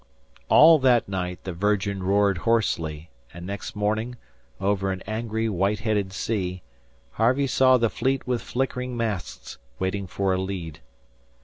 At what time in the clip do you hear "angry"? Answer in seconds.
5.05-5.47